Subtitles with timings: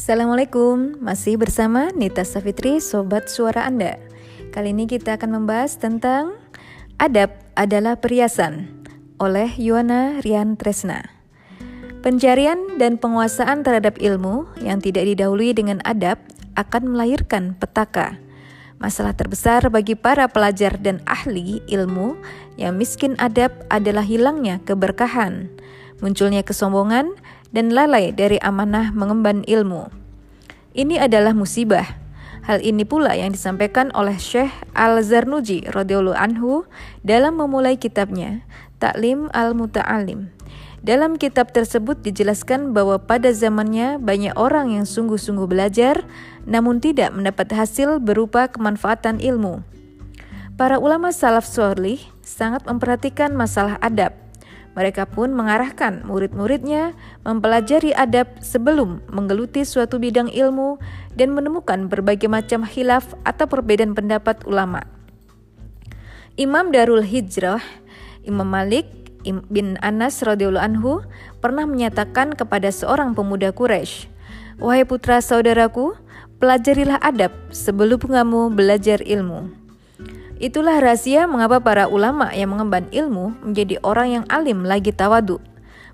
[0.00, 4.00] Assalamualaikum, masih bersama Nita Safitri, Sobat Suara Anda.
[4.48, 6.40] Kali ini kita akan membahas tentang
[6.96, 8.80] Adab adalah Perhiasan
[9.20, 11.04] oleh Yuana Rian Tresna.
[12.00, 16.16] Pencarian dan penguasaan terhadap ilmu yang tidak didahului dengan adab
[16.56, 18.16] akan melahirkan petaka.
[18.80, 22.16] Masalah terbesar bagi para pelajar dan ahli ilmu
[22.56, 25.52] yang miskin adab adalah hilangnya keberkahan,
[26.00, 27.12] munculnya kesombongan,
[27.50, 29.90] dan lalai dari amanah mengemban ilmu.
[30.74, 31.98] Ini adalah musibah.
[32.46, 36.64] Hal ini pula yang disampaikan oleh Syekh Al-Zarnuji radhiyallahu anhu
[37.04, 38.42] dalam memulai kitabnya
[38.80, 40.32] Taklim Al-Muta'alim.
[40.80, 46.08] Dalam kitab tersebut dijelaskan bahwa pada zamannya banyak orang yang sungguh-sungguh belajar
[46.48, 49.60] namun tidak mendapat hasil berupa kemanfaatan ilmu.
[50.56, 54.16] Para ulama salaf solih sangat memperhatikan masalah adab
[54.78, 56.94] mereka pun mengarahkan murid-muridnya
[57.26, 60.78] mempelajari adab sebelum menggeluti suatu bidang ilmu
[61.18, 64.86] dan menemukan berbagai macam khilaf atau perbedaan pendapat ulama.
[66.38, 67.60] Imam Darul Hijrah,
[68.22, 68.86] Imam Malik
[69.50, 70.92] bin Anas radhiyallahu anhu
[71.42, 74.08] pernah menyatakan kepada seorang pemuda Quraisy,
[74.62, 75.98] "Wahai putra saudaraku,
[76.40, 79.52] pelajarilah adab sebelum kamu belajar ilmu."
[80.40, 85.36] Itulah rahasia mengapa para ulama yang mengemban ilmu menjadi orang yang alim lagi tawadu,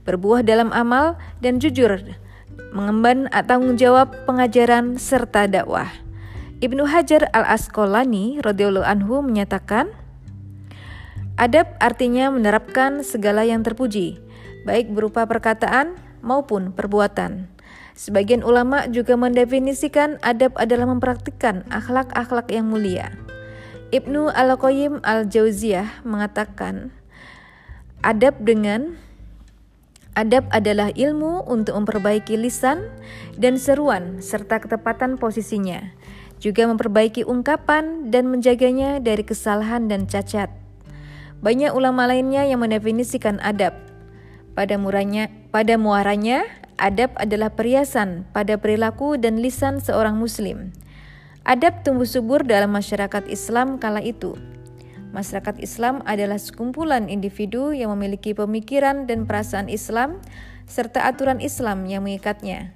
[0.07, 1.99] berbuah dalam amal dan jujur,
[2.71, 5.91] mengemban tanggung jawab pengajaran serta dakwah.
[6.63, 9.91] Ibnu Hajar al-Asqalani radhiyallahu anhu menyatakan,
[11.37, 14.23] Adab artinya menerapkan segala yang terpuji,
[14.63, 17.51] baik berupa perkataan maupun perbuatan.
[17.99, 23.11] Sebagian ulama juga mendefinisikan adab adalah mempraktikkan akhlak-akhlak yang mulia.
[23.95, 26.91] Ibnu Al-Qayyim Al-Jauziyah mengatakan,
[28.03, 28.99] adab dengan
[30.19, 32.83] adab adalah ilmu untuk memperbaiki lisan
[33.39, 35.95] dan seruan serta ketepatan posisinya,
[36.43, 40.51] juga memperbaiki ungkapan dan menjaganya dari kesalahan dan cacat.
[41.39, 43.79] Banyak ulama lainnya yang mendefinisikan adab.
[44.59, 46.43] Pada muranya, pada muaranya,
[46.75, 50.75] adab adalah perhiasan pada perilaku dan lisan seorang muslim
[51.47, 54.35] Adab tumbuh subur dalam masyarakat Islam kala itu.
[55.15, 60.19] Masyarakat Islam adalah sekumpulan individu yang memiliki pemikiran dan perasaan Islam
[60.67, 62.75] serta aturan Islam yang mengikatnya.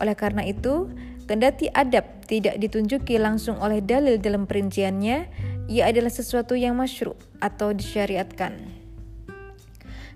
[0.00, 0.88] Oleh karena itu,
[1.28, 5.28] kendati adab tidak ditunjuki langsung oleh dalil dalam perinciannya,
[5.68, 7.12] ia adalah sesuatu yang masyru
[7.44, 8.56] atau disyariatkan.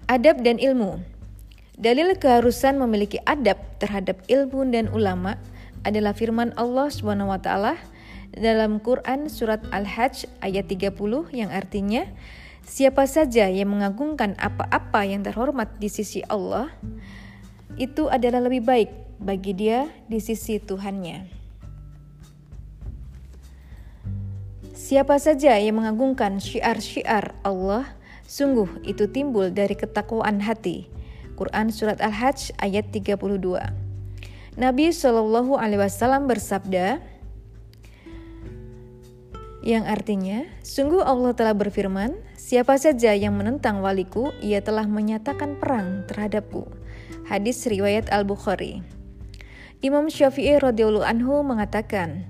[0.08, 0.96] Adab dan ilmu
[1.76, 5.36] Dalil keharusan memiliki adab terhadap ilmu dan ulama
[5.82, 7.78] adalah firman Allah Subhanahu wa taala
[8.32, 10.96] dalam Quran surat Al-Hajj ayat 30
[11.36, 12.08] yang artinya
[12.64, 16.72] siapa saja yang mengagungkan apa-apa yang terhormat di sisi Allah
[17.76, 21.40] itu adalah lebih baik bagi dia di sisi Tuhannya.
[24.72, 27.86] Siapa saja yang mengagungkan syiar-syiar Allah,
[28.28, 30.90] sungguh itu timbul dari ketakwaan hati.
[31.38, 33.81] Quran Surat Al-Hajj ayat 32
[34.52, 37.00] Nabi Shallallahu Alaihi Wasallam bersabda,
[39.64, 46.04] yang artinya, sungguh Allah telah berfirman, siapa saja yang menentang waliku, ia telah menyatakan perang
[46.04, 46.68] terhadapku.
[47.24, 48.84] Hadis riwayat Al-Bukhari.
[49.80, 52.28] Imam Syafi'i radhiyallahu anhu mengatakan,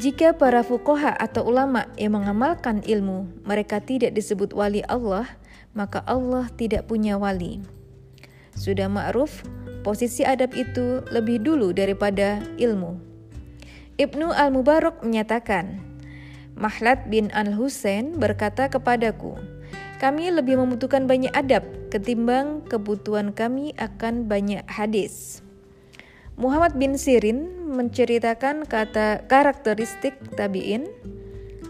[0.00, 5.28] jika para fukoha atau ulama yang mengamalkan ilmu mereka tidak disebut wali Allah,
[5.76, 7.60] maka Allah tidak punya wali.
[8.56, 9.44] Sudah ma'ruf
[9.84, 12.96] posisi adab itu lebih dulu daripada ilmu.
[14.00, 15.78] Ibnu Al-Mubarak menyatakan,
[16.58, 19.38] Mahlat bin Al-Husain berkata kepadaku,
[20.02, 21.62] kami lebih membutuhkan banyak adab
[21.94, 25.44] ketimbang kebutuhan kami akan banyak hadis.
[26.34, 30.90] Muhammad bin Sirin menceritakan kata karakteristik tabi'in.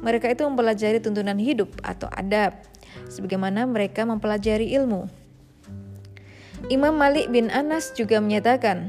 [0.01, 2.57] Mereka itu mempelajari tuntunan hidup atau adab,
[3.13, 5.24] sebagaimana mereka mempelajari ilmu.
[6.73, 8.89] Imam Malik bin Anas juga menyatakan,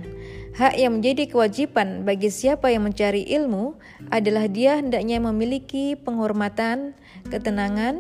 [0.56, 3.75] hak yang menjadi kewajiban bagi siapa yang mencari ilmu
[4.16, 6.95] adalah dia hendaknya memiliki penghormatan,
[7.27, 8.00] ketenangan,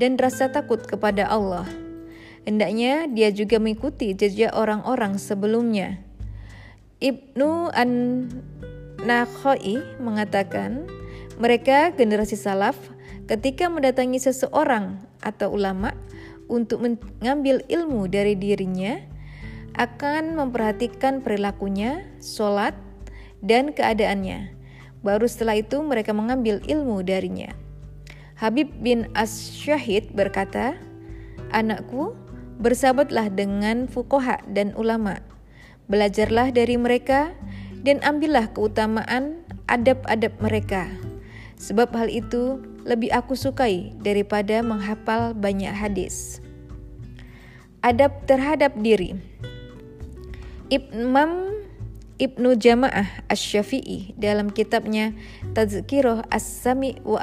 [0.00, 1.68] dan rasa takut kepada Allah.
[2.48, 6.00] Hendaknya dia juga mengikuti jejak orang-orang sebelumnya.
[7.04, 9.20] Ibnu An-Nakhai
[10.00, 10.88] mengatakan,
[11.36, 12.80] mereka generasi salaf
[13.28, 15.92] ketika mendatangi seseorang atau ulama
[16.48, 19.09] untuk mengambil ilmu dari dirinya,
[19.80, 22.76] akan memperhatikan perilakunya, sholat,
[23.40, 24.52] dan keadaannya.
[25.00, 27.48] Baru setelah itu mereka mengambil ilmu darinya.
[28.36, 30.76] Habib bin As-Syahid berkata,
[31.56, 32.12] Anakku,
[32.60, 35.24] bersahabatlah dengan fukoha dan ulama.
[35.88, 37.32] Belajarlah dari mereka
[37.80, 40.92] dan ambillah keutamaan adab-adab mereka.
[41.56, 46.44] Sebab hal itu lebih aku sukai daripada menghafal banyak hadis.
[47.80, 49.29] Adab terhadap diri.
[50.70, 51.50] Imam
[52.22, 55.10] Ibnu Jamaah Asy-Syafi'i dalam kitabnya
[55.50, 57.18] Tazkirah As-Sami wa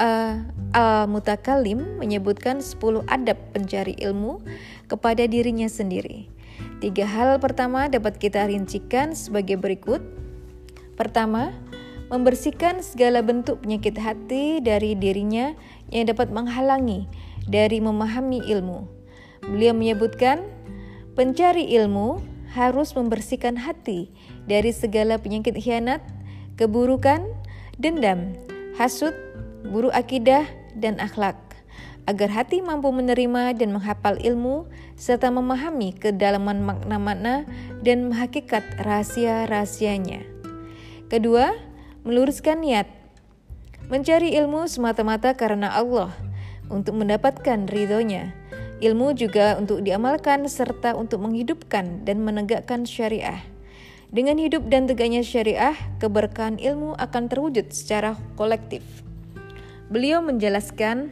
[0.76, 4.44] Al-Mutakallim menyebutkan 10 adab pencari ilmu
[4.92, 6.28] kepada dirinya sendiri.
[6.84, 10.04] Tiga hal pertama dapat kita rincikan sebagai berikut.
[11.00, 11.56] Pertama,
[12.12, 15.56] membersihkan segala bentuk penyakit hati dari dirinya
[15.88, 17.08] yang dapat menghalangi
[17.48, 18.92] dari memahami ilmu.
[19.48, 20.44] Beliau menyebutkan,
[21.16, 24.10] pencari ilmu harus membersihkan hati
[24.50, 26.02] dari segala penyakit khianat,
[26.58, 27.22] keburukan,
[27.78, 28.34] dendam,
[28.82, 29.14] hasut,
[29.70, 31.38] buruk akidah, dan akhlak,
[32.10, 34.66] agar hati mampu menerima dan menghafal ilmu
[34.98, 37.46] serta memahami kedalaman makna-makna
[37.86, 40.26] dan hakikat rahasia-rahasianya.
[41.14, 41.54] Kedua,
[42.02, 42.90] meluruskan niat.
[43.88, 46.12] Mencari ilmu semata-mata karena Allah
[46.68, 48.36] untuk mendapatkan ridhonya.
[48.78, 53.42] Ilmu juga untuk diamalkan serta untuk menghidupkan dan menegakkan syariah.
[54.14, 58.86] Dengan hidup dan tegaknya syariah, keberkahan ilmu akan terwujud secara kolektif.
[59.90, 61.12] Beliau menjelaskan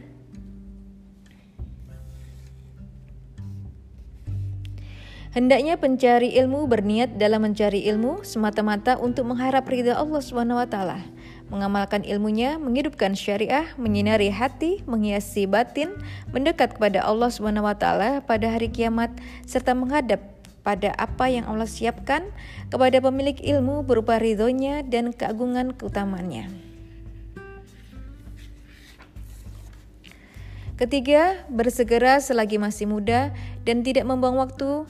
[5.36, 10.96] Hendaknya pencari ilmu berniat dalam mencari ilmu semata-mata untuk mengharap ridha Allah Subhanahu wa.
[11.46, 15.94] Mengamalkan ilmunya, menghidupkan syariah, menyinari hati, menghiasi batin,
[16.34, 19.14] mendekat kepada Allah Subhanahu wa taala pada hari kiamat
[19.46, 20.18] serta menghadap
[20.66, 22.26] pada apa yang Allah siapkan
[22.74, 26.50] kepada pemilik ilmu berupa ridhonya dan keagungan keutamaannya.
[30.76, 33.32] Ketiga, bersegera selagi masih muda
[33.64, 34.84] dan tidak membuang waktu.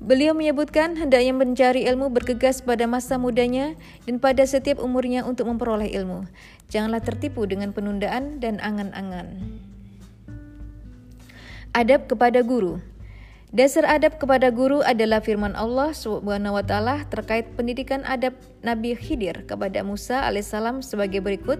[0.00, 3.76] Beliau menyebutkan hendaknya mencari ilmu bergegas pada masa mudanya
[4.08, 6.24] dan pada setiap umurnya untuk memperoleh ilmu.
[6.72, 9.60] Janganlah tertipu dengan penundaan dan angan-angan.
[11.76, 12.80] Adab kepada guru.
[13.52, 18.32] Dasar adab kepada guru adalah firman Allah Subhanahu wa taala terkait pendidikan adab
[18.64, 21.58] Nabi Khidir kepada Musa alaihissalam sebagai berikut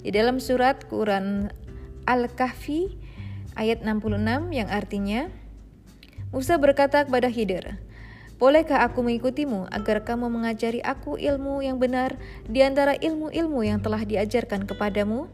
[0.00, 1.52] di dalam surat Quran
[2.08, 2.96] Al-Kahfi
[3.52, 5.28] ayat 66 yang artinya
[6.34, 7.78] Musa berkata kepada Khidir,
[8.36, 14.04] Bolehkah aku mengikutimu agar kamu mengajari aku ilmu yang benar di antara ilmu-ilmu yang telah
[14.04, 15.24] diajarkan kepadamu?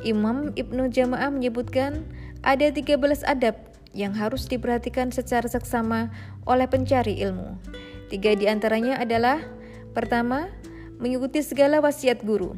[0.00, 2.08] Imam Ibnu Jamaah menyebutkan
[2.40, 2.96] ada 13
[3.28, 3.56] adab
[3.92, 6.08] yang harus diperhatikan secara seksama
[6.48, 7.60] oleh pencari ilmu.
[8.08, 9.44] Tiga di antaranya adalah
[9.92, 10.48] pertama,
[10.96, 12.56] mengikuti segala wasiat guru.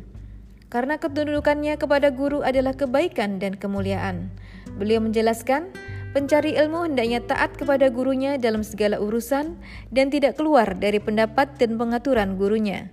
[0.71, 4.31] Karena ketundukannya kepada guru adalah kebaikan dan kemuliaan.
[4.79, 5.71] Beliau menjelaskan,
[6.17, 9.61] pencari ilmu hendaknya taat kepada gurunya dalam segala urusan
[9.93, 12.89] dan tidak keluar dari pendapat dan pengaturan gurunya.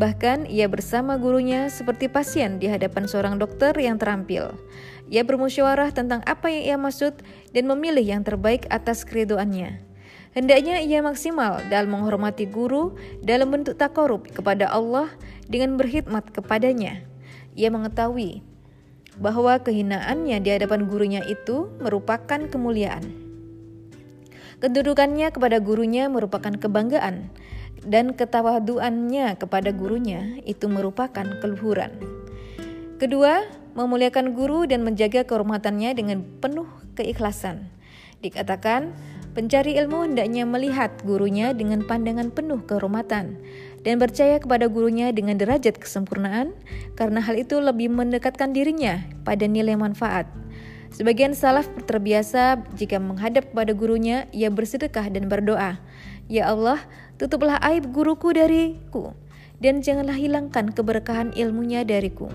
[0.00, 4.56] Bahkan ia bersama gurunya seperti pasien di hadapan seorang dokter yang terampil.
[5.12, 7.20] Ia bermusyawarah tentang apa yang ia maksud
[7.52, 9.84] dan memilih yang terbaik atas keridoannya.
[10.32, 15.12] Hendaknya ia maksimal dalam menghormati guru dalam bentuk takarub kepada Allah
[15.44, 17.04] dengan berkhidmat kepadanya.
[17.52, 18.40] Ia mengetahui
[19.22, 23.06] bahwa kehinaannya di hadapan gurunya itu merupakan kemuliaan.
[24.58, 27.30] Kedudukannya kepada gurunya merupakan kebanggaan
[27.86, 31.94] dan ketawaduannya kepada gurunya itu merupakan keluhuran.
[32.98, 33.42] Kedua,
[33.74, 37.66] memuliakan guru dan menjaga kehormatannya dengan penuh keikhlasan.
[38.22, 38.94] Dikatakan,
[39.34, 43.42] pencari ilmu hendaknya melihat gurunya dengan pandangan penuh kehormatan
[43.82, 46.54] dan percaya kepada gurunya dengan derajat kesempurnaan
[46.94, 50.30] karena hal itu lebih mendekatkan dirinya pada nilai manfaat.
[50.92, 55.80] Sebagian salaf terbiasa jika menghadap kepada gurunya, ia bersedekah dan berdoa,
[56.28, 56.84] Ya Allah,
[57.16, 59.16] tutuplah aib guruku dariku,
[59.58, 62.28] dan janganlah hilangkan keberkahan ilmunya dariku.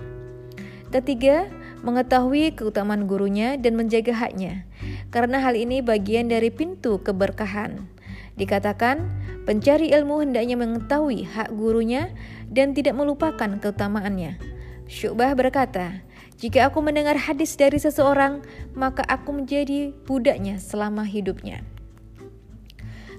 [0.90, 1.46] Ketiga,
[1.86, 4.66] mengetahui keutamaan gurunya dan menjaga haknya.
[5.14, 7.86] Karena hal ini bagian dari pintu keberkahan.
[8.34, 9.06] Dikatakan,
[9.48, 12.12] pencari ilmu hendaknya mengetahui hak gurunya
[12.52, 14.36] dan tidak melupakan keutamaannya.
[14.84, 16.04] Syubah berkata,
[16.36, 18.44] jika aku mendengar hadis dari seseorang,
[18.76, 21.64] maka aku menjadi budaknya selama hidupnya.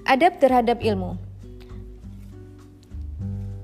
[0.06, 1.18] Adab terhadap ilmu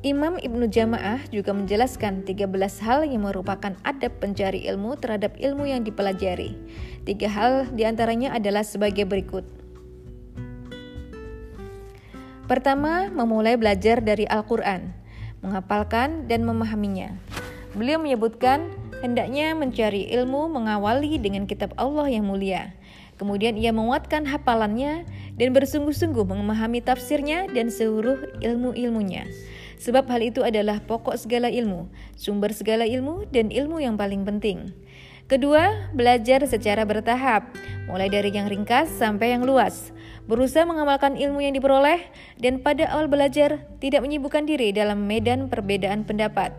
[0.07, 2.47] Imam Ibnu Jamaah juga menjelaskan 13
[2.87, 6.55] hal yang merupakan adab pencari ilmu terhadap ilmu yang dipelajari.
[7.03, 9.56] Tiga hal di antaranya adalah sebagai berikut.
[12.47, 14.95] Pertama, memulai belajar dari Al-Quran,
[15.43, 17.19] menghafalkan dan memahaminya.
[17.75, 18.71] Beliau menyebutkan,
[19.03, 22.71] hendaknya mencari ilmu mengawali dengan kitab Allah yang mulia.
[23.19, 29.27] Kemudian ia menguatkan hafalannya dan bersungguh-sungguh memahami tafsirnya dan seluruh ilmu-ilmunya.
[29.83, 34.71] Sebab hal itu adalah pokok segala ilmu, sumber segala ilmu, dan ilmu yang paling penting.
[35.27, 37.51] Kedua, belajar secara bertahap,
[37.91, 39.91] mulai dari yang ringkas sampai yang luas.
[40.27, 42.03] Berusaha mengamalkan ilmu yang diperoleh,
[42.43, 46.51] dan pada awal belajar tidak menyibukkan diri dalam medan perbedaan pendapat.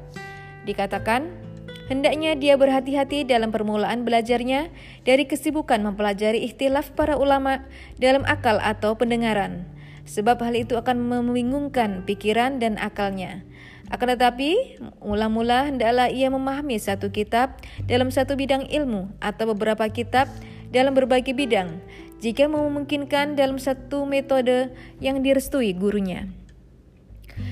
[0.63, 1.47] Dikatakan,
[1.87, 4.67] Hendaknya dia berhati-hati dalam permulaan belajarnya
[5.07, 7.63] dari kesibukan mempelajari ikhtilaf para ulama
[7.95, 9.63] dalam akal atau pendengaran,
[10.03, 13.39] sebab hal itu akan membingungkan pikiran dan akalnya.
[13.87, 17.55] Akan tetapi, mula-mula hendaklah ia memahami satu kitab
[17.87, 20.27] dalam satu bidang ilmu atau beberapa kitab
[20.75, 21.79] dalam berbagai bidang,
[22.17, 26.29] jika memungkinkan dalam satu metode yang direstui gurunya.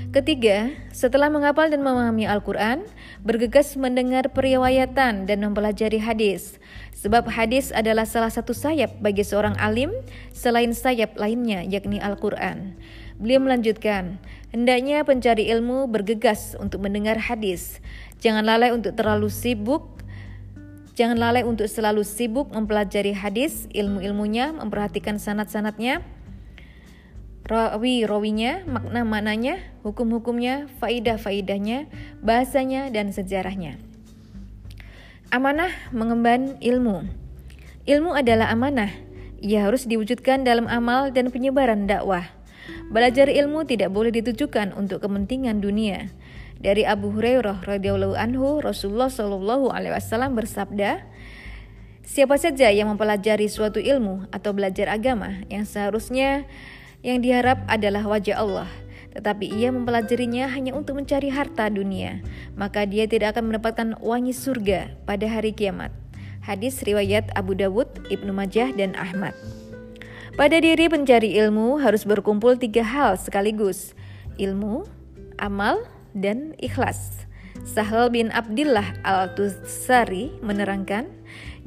[0.09, 2.87] Ketiga, setelah menghafal dan memahami Al-Quran,
[3.21, 6.57] bergegas mendengar periwayatan dan mempelajari hadis.
[6.95, 9.93] Sebab hadis adalah salah satu sayap bagi seorang alim
[10.33, 12.73] selain sayap lainnya yakni Al-Quran.
[13.21, 14.17] Beliau melanjutkan,
[14.49, 17.83] hendaknya pencari ilmu bergegas untuk mendengar hadis.
[18.23, 19.94] Jangan lalai untuk terlalu sibuk
[20.95, 25.99] Jangan lalai untuk selalu sibuk mempelajari hadis, ilmu-ilmunya, memperhatikan sanat-sanatnya,
[27.45, 31.91] rawi-rawinya, makna-maknanya, hukum-hukumnya, faidah-faidahnya,
[32.23, 33.75] bahasanya, dan sejarahnya.
[35.35, 37.03] Amanah mengemban ilmu.
[37.83, 38.89] Ilmu adalah amanah.
[39.43, 42.23] Ia harus diwujudkan dalam amal dan penyebaran dakwah.
[42.87, 46.07] Belajar ilmu tidak boleh ditujukan untuk kepentingan dunia.
[46.65, 51.05] Dari Abu Hurairah radhiyallahu anhu, Rasulullah shallallahu alaihi wasallam bersabda,
[52.01, 56.49] Siapa saja yang mempelajari suatu ilmu atau belajar agama yang seharusnya
[57.05, 58.69] yang diharap adalah wajah Allah,
[59.13, 62.25] tetapi ia mempelajarinya hanya untuk mencari harta dunia,
[62.57, 65.93] maka dia tidak akan mendapatkan wangi surga pada hari kiamat.
[66.41, 69.37] Hadis riwayat Abu Dawud, Ibnu Majah, dan Ahmad.
[70.33, 73.93] Pada diri pencari ilmu harus berkumpul tiga hal sekaligus,
[74.41, 74.85] ilmu,
[75.37, 77.27] amal, dan ikhlas.
[77.67, 81.07] Sahal bin Abdullah al-Tusari menerangkan,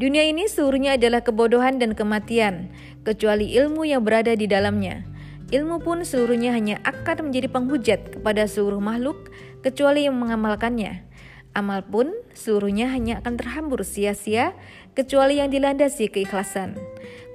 [0.01, 2.73] dunia ini seluruhnya adalah kebodohan dan kematian,
[3.05, 5.05] kecuali ilmu yang berada di dalamnya.
[5.49, 9.33] Ilmu pun seluruhnya hanya akan menjadi penghujat kepada seluruh makhluk
[9.65, 11.09] kecuali yang mengamalkannya.
[11.57, 14.53] Amal pun seluruhnya hanya akan terhambur sia-sia
[14.93, 16.77] kecuali yang dilandasi keikhlasan.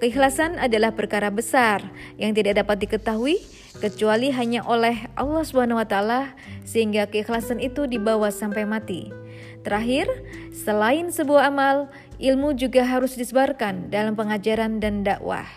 [0.04, 1.80] Keikhlasan adalah perkara besar
[2.20, 3.40] yang tidak dapat diketahui
[3.80, 5.48] kecuali hanya oleh Allah
[5.88, 6.36] taala
[6.68, 9.16] sehingga keikhlasan itu dibawa sampai mati.
[9.64, 10.12] Terakhir,
[10.52, 11.88] selain sebuah amal,
[12.20, 15.48] ilmu juga harus disebarkan dalam pengajaran dan dakwah.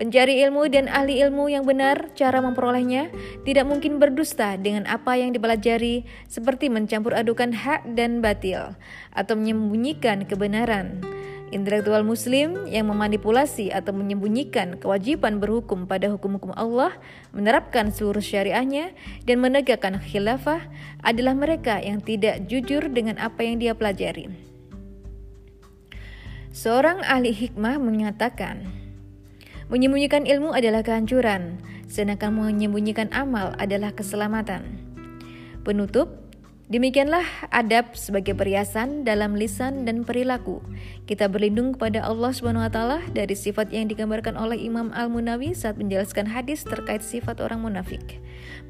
[0.00, 3.12] Pencari ilmu dan ahli ilmu yang benar cara memperolehnya
[3.44, 8.80] tidak mungkin berdusta dengan apa yang dipelajari seperti mencampur adukan hak dan batil
[9.12, 11.04] atau menyembunyikan kebenaran.
[11.52, 16.96] Intelektual muslim yang memanipulasi atau menyembunyikan kewajiban berhukum pada hukum-hukum Allah,
[17.36, 18.96] menerapkan seluruh syariahnya,
[19.28, 20.64] dan menegakkan khilafah
[21.04, 24.32] adalah mereka yang tidak jujur dengan apa yang dia pelajari.
[26.54, 28.84] Seorang ahli hikmah menyatakan,
[29.68, 34.80] Menyembunyikan ilmu adalah kehancuran, sedangkan menyembunyikan amal adalah keselamatan.
[35.64, 36.23] Penutup,
[36.64, 40.64] Demikianlah adab sebagai perhiasan dalam lisan dan perilaku.
[41.04, 45.76] Kita berlindung kepada Allah Subhanahu wa taala dari sifat yang digambarkan oleh Imam Al-Munawi saat
[45.76, 48.16] menjelaskan hadis terkait sifat orang munafik.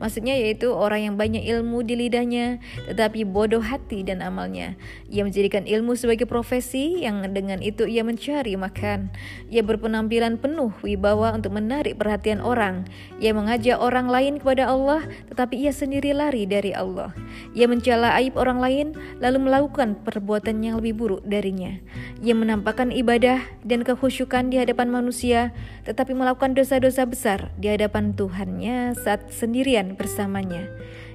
[0.03, 2.59] Maksudnya yaitu orang yang banyak ilmu di lidahnya
[2.91, 4.75] tetapi bodoh hati dan amalnya.
[5.07, 9.15] Ia menjadikan ilmu sebagai profesi yang dengan itu ia mencari makan.
[9.55, 12.91] Ia berpenampilan penuh wibawa untuk menarik perhatian orang.
[13.23, 17.15] Ia mengajak orang lain kepada Allah tetapi ia sendiri lari dari Allah.
[17.55, 18.87] Ia mencela aib orang lain
[19.21, 21.77] lalu melakukan perbuatan yang lebih buruk darinya.
[22.25, 25.53] Ia menampakkan ibadah dan kekhusyukan di hadapan manusia
[25.85, 30.65] tetapi melakukan dosa-dosa besar di hadapan Tuhannya saat sendirian bersamanya.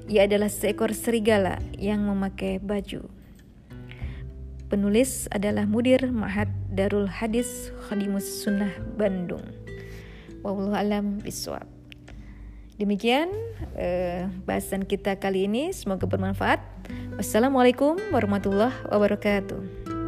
[0.06, 3.10] Ia adalah seekor serigala yang memakai baju.
[4.70, 9.42] Penulis adalah Mudir Mahat Darul Hadis Khadimus Sunnah Bandung.
[10.46, 11.79] Wallahu alam biswab.
[12.80, 13.28] Demikian
[13.76, 15.76] eh, bahasan kita kali ini.
[15.76, 16.64] Semoga bermanfaat.
[17.20, 19.99] Wassalamualaikum warahmatullahi wabarakatuh.